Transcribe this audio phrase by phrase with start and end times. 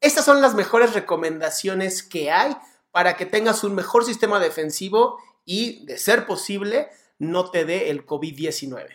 [0.00, 2.56] Estas son las mejores recomendaciones que hay
[2.90, 8.06] para que tengas un mejor sistema defensivo y, de ser posible, no te dé el
[8.06, 8.86] COVID-19.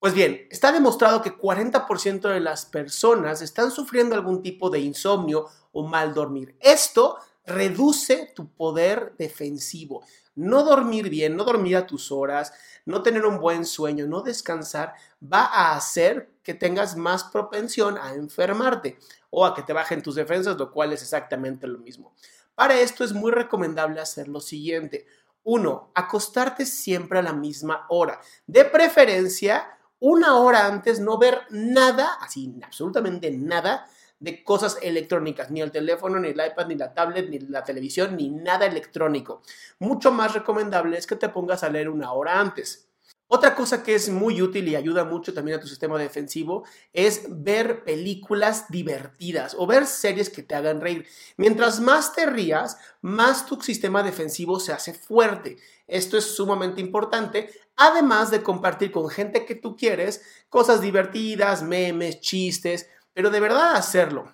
[0.00, 5.46] Pues bien, está demostrado que 40% de las personas están sufriendo algún tipo de insomnio
[5.72, 6.56] o mal dormir.
[6.60, 10.04] Esto reduce tu poder defensivo.
[10.38, 12.52] No dormir bien, no dormir a tus horas,
[12.84, 18.14] no tener un buen sueño, no descansar, va a hacer que tengas más propensión a
[18.14, 18.98] enfermarte
[19.30, 22.14] o a que te bajen tus defensas, lo cual es exactamente lo mismo.
[22.54, 25.06] Para esto es muy recomendable hacer lo siguiente.
[25.42, 28.20] Uno, acostarte siempre a la misma hora.
[28.46, 33.88] De preferencia, una hora antes no ver nada, así absolutamente nada,
[34.20, 38.16] de cosas electrónicas, ni el teléfono, ni el iPad, ni la tablet, ni la televisión,
[38.16, 39.42] ni nada electrónico.
[39.78, 42.88] Mucho más recomendable es que te pongas a leer una hora antes.
[43.30, 46.64] Otra cosa que es muy útil y ayuda mucho también a tu sistema defensivo
[46.94, 51.06] es ver películas divertidas o ver series que te hagan reír.
[51.36, 55.58] Mientras más te rías, más tu sistema defensivo se hace fuerte.
[55.86, 62.20] Esto es sumamente importante, además de compartir con gente que tú quieres cosas divertidas, memes,
[62.20, 64.30] chistes, pero de verdad hacerlo.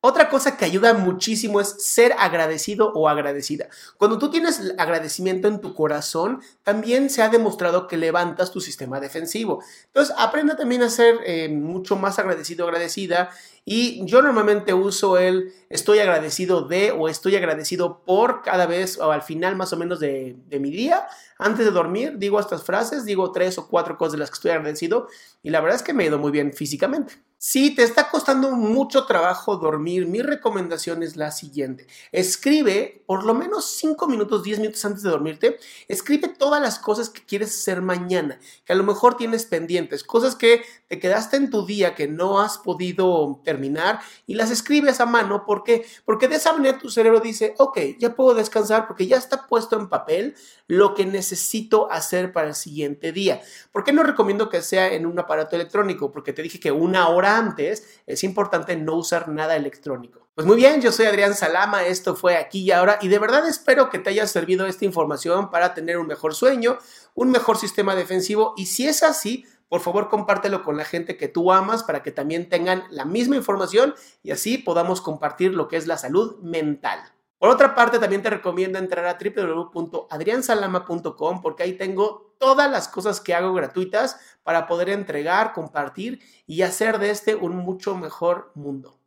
[0.00, 3.68] Otra cosa que ayuda muchísimo es ser agradecido o agradecida.
[3.96, 9.00] Cuando tú tienes agradecimiento en tu corazón, también se ha demostrado que levantas tu sistema
[9.00, 9.64] defensivo.
[9.86, 13.30] Entonces, aprenda también a ser eh, mucho más agradecido o agradecida.
[13.64, 19.10] Y yo normalmente uso el estoy agradecido de o estoy agradecido por cada vez o
[19.10, 21.08] al final más o menos de, de mi día.
[21.36, 24.52] Antes de dormir, digo estas frases, digo tres o cuatro cosas de las que estoy
[24.52, 25.08] agradecido
[25.42, 27.14] y la verdad es que me ha ido muy bien físicamente.
[27.42, 31.86] Si te está costando mucho trabajo dormir, mi recomendación es la siguiente.
[32.12, 35.58] Escribe por lo menos 5 minutos, 10 minutos antes de dormirte.
[35.88, 40.36] Escribe todas las cosas que quieres hacer mañana, que a lo mejor tienes pendientes, cosas
[40.36, 45.06] que te quedaste en tu día que no has podido terminar y las escribes a
[45.06, 45.46] mano.
[45.46, 45.86] ¿Por qué?
[46.04, 49.80] Porque de esa manera tu cerebro dice, ok, ya puedo descansar porque ya está puesto
[49.80, 50.34] en papel
[50.66, 53.40] lo que necesito hacer para el siguiente día.
[53.72, 56.12] ¿Por qué no recomiendo que sea en un aparato electrónico?
[56.12, 60.28] Porque te dije que una hora antes, es importante no usar nada electrónico.
[60.34, 63.46] Pues muy bien, yo soy Adrián Salama, esto fue aquí y ahora y de verdad
[63.46, 66.78] espero que te haya servido esta información para tener un mejor sueño,
[67.14, 71.28] un mejor sistema defensivo y si es así, por favor compártelo con la gente que
[71.28, 75.76] tú amas para que también tengan la misma información y así podamos compartir lo que
[75.76, 77.09] es la salud mental.
[77.40, 83.18] Por otra parte, también te recomiendo entrar a www.adriansalama.com porque ahí tengo todas las cosas
[83.18, 88.98] que hago gratuitas para poder entregar, compartir y hacer de este un mucho mejor mundo.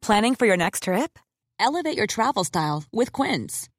[0.00, 1.18] Planning for your next trip?
[1.60, 3.68] Elevate your travel style with Quince.